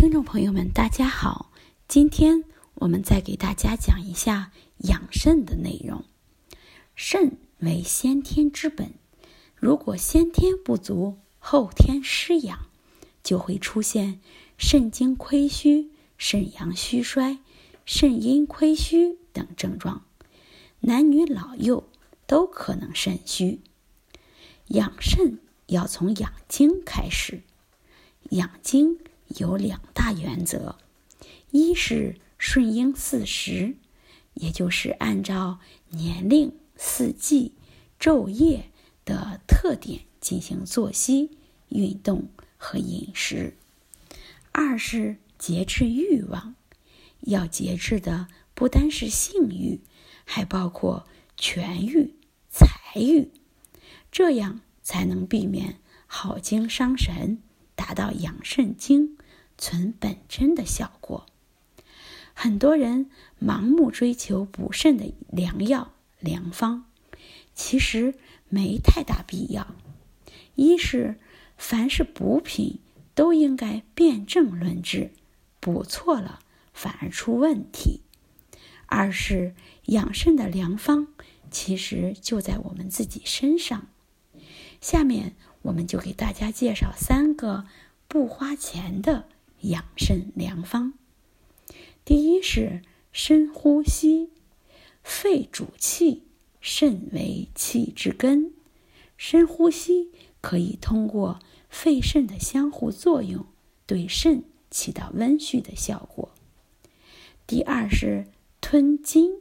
[0.00, 1.50] 听众朋友们，大家好，
[1.88, 6.04] 今天我们再给大家讲一下养肾的内容。
[6.94, 8.94] 肾为先天之本，
[9.56, 12.68] 如果先天不足，后天失养，
[13.24, 14.20] 就会出现
[14.56, 17.40] 肾精亏虚、肾阳虚衰、
[17.84, 20.04] 肾阴亏虚等症状，
[20.78, 21.88] 男女老幼
[22.28, 23.62] 都可能肾虚。
[24.68, 27.42] 养肾要从养精开始，
[28.30, 29.00] 养精。
[29.36, 30.76] 有两大原则：
[31.50, 33.76] 一是顺应四时，
[34.34, 35.58] 也就是按照
[35.90, 37.54] 年龄、四季、
[38.00, 38.70] 昼夜
[39.04, 41.36] 的特点进行作息、
[41.68, 43.54] 运动和饮食；
[44.52, 46.54] 二是节制欲望，
[47.20, 49.80] 要节制的不单是性欲，
[50.24, 51.06] 还包括
[51.36, 52.14] 权欲、
[52.50, 53.30] 财欲，
[54.10, 57.42] 这样才能避免好精伤神，
[57.88, 59.16] 达到养肾精。
[59.56, 61.26] 存本真的效果，
[62.34, 63.10] 很多人
[63.42, 66.84] 盲目追求补肾的良药良方，
[67.54, 68.14] 其实
[68.50, 69.74] 没太大必要。
[70.54, 71.18] 一是
[71.56, 72.78] 凡是补品
[73.14, 75.10] 都应该辨证论治，
[75.58, 76.40] 补错了
[76.72, 78.02] 反而出问题；
[78.86, 81.08] 二是养肾的良方
[81.50, 83.88] 其实就在我们自己身上。
[84.80, 87.66] 下面我们就给大家介绍三个
[88.06, 89.26] 不花钱的。
[89.62, 90.92] 养肾良方，
[92.04, 94.30] 第一是深呼吸。
[95.02, 96.22] 肺主气，
[96.60, 98.52] 肾为气之根，
[99.16, 103.46] 深呼吸可以通过肺肾的相互作用，
[103.84, 106.30] 对肾起到温煦的效果。
[107.44, 108.28] 第二是
[108.60, 109.40] 吞津。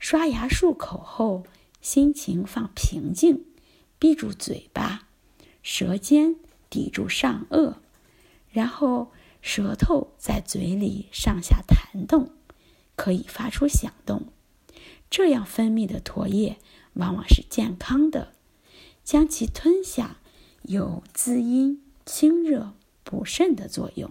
[0.00, 1.44] 刷牙漱口后，
[1.80, 3.44] 心情放平静，
[3.98, 5.06] 闭住嘴巴，
[5.72, 6.34] 舌尖
[6.68, 7.74] 抵住上颚，
[8.50, 9.12] 然后。
[9.42, 12.30] 舌头在嘴里上下弹动，
[12.94, 14.26] 可以发出响动，
[15.08, 16.58] 这样分泌的唾液
[16.92, 18.34] 往往是健康的。
[19.02, 20.18] 将其吞下，
[20.60, 24.10] 有滋阴、清热、补肾的作用。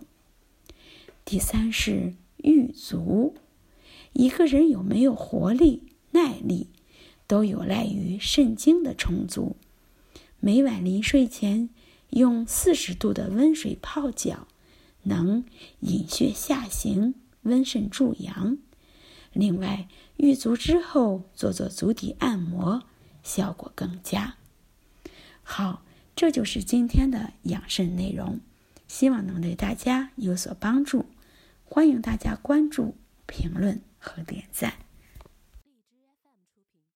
[1.24, 3.36] 第三是郁足，
[4.14, 5.84] 一个人有没有活力、
[6.14, 6.70] 耐力，
[7.28, 9.56] 都有赖于肾精的充足。
[10.40, 11.70] 每晚临睡前
[12.10, 14.48] 用四十度的温水泡脚。
[15.04, 15.46] 能
[15.80, 18.58] 引血下行、温肾助阳。
[19.32, 22.84] 另外，浴足之后做做足底按摩，
[23.24, 24.36] 效果更佳。
[25.42, 25.84] 好，
[26.18, 28.42] 这就是今天的养肾内容，
[28.90, 31.06] 希望能对大家有所帮助。
[31.64, 32.96] 欢迎大家关注、
[33.26, 34.74] 评论和点赞。